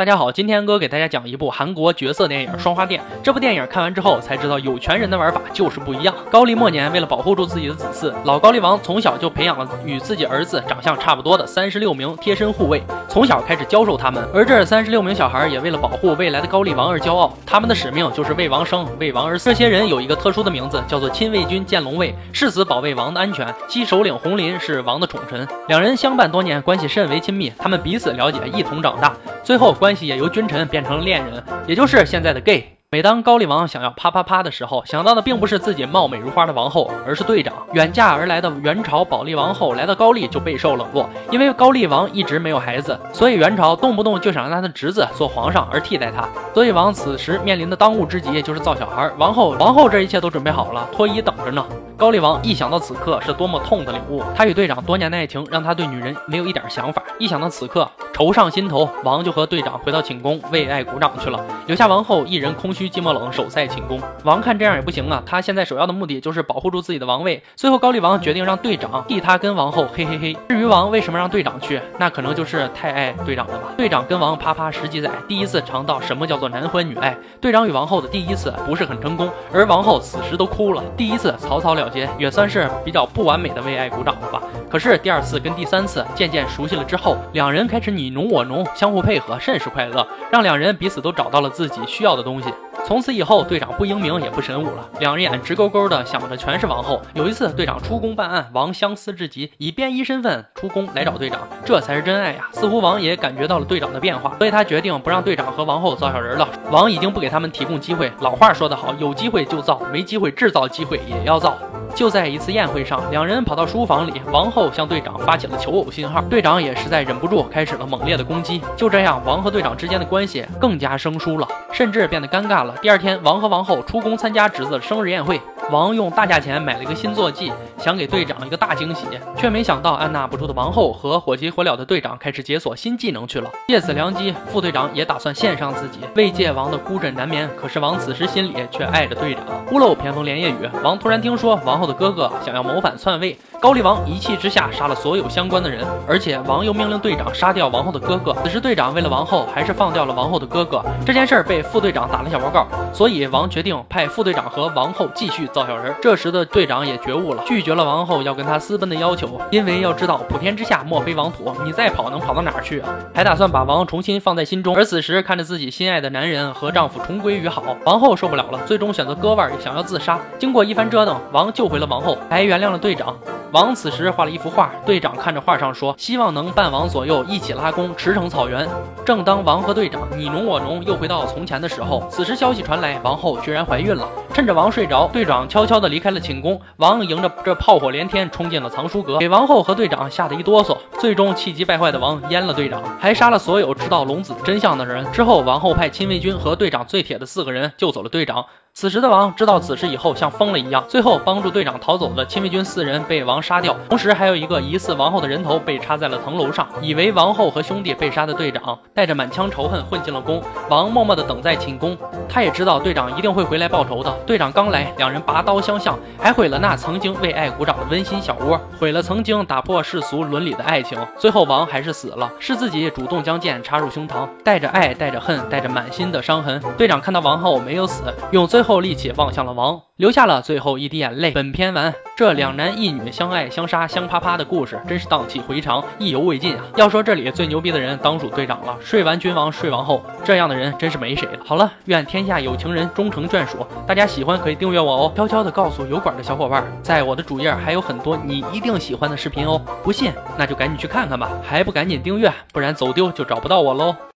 [0.00, 3.02] 大家好，今天哥给大家讲一部韩国角色电影《双花店》。
[3.22, 6.14] 这部电影看完之后才知道，有权人的玩法就是不一样。
[6.30, 14.26] 高丽末年，为了保护住自己的子嗣，老高丽王从小就培养了与自己儿子长相差不多的三十六名贴身护卫，从小开始教授他们。
[14.32, 19.50] 而这三十六名小孩也为了保护未来的高丽王而骄傲，他们的使命就是为王生，为王而死。
[19.50, 23.54] 这些人有一个特殊的名字，叫做亲卫军剑龙卫，誓死保卫王的安全。
[23.68, 29.14] 其首领红林是王的宠臣，两人相伴多年，关系甚为亲密，他们彼此了解，一同长大。
[29.42, 32.76] 最后，关关系也由君臣变成了恋人，也就是现在的 gay。
[32.92, 37.52] 每当高丽王想要啪啪啪的时候，想到的并不是自己貌美如花的王后，而是队长。
[37.72, 46.28] 远嫁而来的元朝宝丽王后来到高丽就备受冷落，因为高丽王一直没有孩子，所以元朝动不动就想让他的侄子做皇上而替代他。
[46.54, 49.10] 所以王此时面临的当务之急就是造小孩。
[49.18, 51.64] 王后，王后这一切都准备好了，脱衣等着呢。
[51.96, 57.02] 高丽王一想到此刻是多么痛的领悟，他与队长多年的爱情让他对女人没有一点想法。
[57.18, 57.88] 一想到此刻，
[58.20, 63.98] 愁上心头，王就和队长回到寝宫为爱鼓掌去了，留下王后一人空虚寂寞冷守在寝宫。
[64.24, 67.42] 王看这样也不行啊，他现在首要的目的就是保护住自己的王位。
[67.56, 70.36] 最后高丽王决定让队长替他跟王后嘿嘿嘿。
[70.50, 73.68] 至于王为什么让队长去，那可能就是太爱队长了吧。
[73.74, 77.16] 队长跟王啪啪十几载，第一次尝到什么叫做男欢女爱。
[77.40, 80.84] 队长与王后的第一次不是很成功，而王后此时都哭了。
[80.94, 84.42] 第一次草草了结，也算是比较不完美的为爱鼓掌了吧。
[84.68, 92.52] 可是第二次跟第三次渐渐熟悉了之后，两人开始你侬我侬，相互配合，甚是快乐，让两人彼此都找到了自己需要的东西。
[92.86, 97.00] 从此以后，队长不英明也不神武了，两人眼直勾勾的想着全是王后。
[97.14, 102.48] 有一次，队长出宫办案，王相思至极，以便衣身份出宫来找队长，这才是真爱呀！
[102.52, 106.48] 似乎王也感觉到了队长的变化，所以他决定不让队长和王后造小人了。
[106.70, 111.56] 王已经不给他们提供机会，老话说得好，有机会就造，没机会制造机会也要造。
[111.92, 118.62] 就在一次宴会上，两人跑到书房里，王后向队长发起了求偶信号，队长也实在忍不住，开始了猛烈的攻击。
[118.76, 122.74] 就这样，王和队长之间的关系更加生疏了，甚至变得尴尬了。
[122.82, 125.40] 第二天，王和王后出宫参加侄子的生日宴会。
[125.70, 129.06] 王用大价钱买了一个新坐骑，想给队长一个大惊喜，
[129.36, 133.48] 却没想到按捺不住的王后和火急火燎的队长开始解锁新技能去了。
[133.68, 137.48] 借此良机，副队长也打算献上自己，慰藉王的孤枕难眠。
[137.56, 139.44] 可是王此时心里却爱着队长。
[139.70, 148.34] 屋漏偏逢连夜雨，王突然听说王后的哥哥想要谋反篡位，高丽王一气之下杀了所有相关的人，而且王又命令队长杀掉王后的哥哥。
[148.42, 150.84] 此时队长为了王后，还是放掉了王后的哥哥。
[151.06, 155.66] 这件事儿被副队长打了小报告，所以王决定派副队长和王后继续造。
[155.66, 162.88] 小人，这时的队长也觉悟了，拒绝了王后要跟他私奔的要求，因为要知道普天之下莫非王土，你再跑能跑到哪儿去啊？
[163.14, 164.74] 还打算把王重新放在心中。
[164.74, 170.18] 而此时看着自己心爱的男人和丈夫重归于好，王后受不了了，最终选择割腕，想要自杀。
[170.38, 173.16] 经过一番折腾，王救回了王后，还原谅了队长。
[173.52, 178.68] 王此时画了一幅画，队长看着画上说：“希望能伴王左右一起拉弓，驰骋草原。”
[179.04, 184.08] 正当王和队长你侬我侬又回到从前的时候，此时消息传来，王后居然怀孕了。
[184.32, 186.58] 趁着王睡着，队长悄悄地离开了寝宫。
[186.78, 190.74] 王迎着这炮火连天，冲进了藏书阁，给王后和队长吓得一哆嗦。
[190.98, 195.04] 最终气急败坏的王阉了队长，还杀了所有知道龙子真相的人。
[195.12, 198.46] 之后，王后派亲卫军和队长最铁的四个人救走了队长。
[198.80, 206.66] 此时的王知道此事以后，像疯了一样，最后帮助队长逃走的亲卫军四人被王杀掉，同时还有一个疑似王后的人头被插在了层楼上。
[206.80, 210.42] 以为王后和兄弟被杀的队长，带着满腔仇恨混进了宫。
[210.70, 211.94] 王默默地等在寝宫，
[212.26, 214.10] 他也知道队长一定会回来报仇的。
[214.26, 220.98] 队长刚来，两人拔刀相向，还毁了那曾经为爱鼓掌的温馨小窝，毁了曾经打破世俗伦理的爱情。
[221.18, 226.58] 最后王还是死了，是自己主动将剑插入胸膛，带着爱，带着恨，带着满心的伤痕。
[226.78, 228.64] 队长看到王后没有死，用最。
[228.69, 231.32] 后后力气望向了王，留下了最后一滴眼泪。
[231.32, 236.62] 本片完，这两男一女相爱相杀香啪啪的故事，真是荡气回肠，意犹未尽啊！
[236.76, 238.76] 要说这里最牛逼的人，当属队长了。
[238.80, 241.40] 睡完君王，睡王后，这样的人真是没谁了。
[241.44, 243.66] 好了，愿天下有情人终成眷属。
[243.88, 245.12] 大家喜欢可以订阅我哦。
[245.16, 249.60] 悄悄的告诉油管的小伙伴，在我的主页还有很多你一定喜欢的视频哦。
[249.82, 251.28] 不信，那就赶紧去看看吧。
[251.42, 253.96] 还不赶紧订阅，不然走丢就找不到我喽。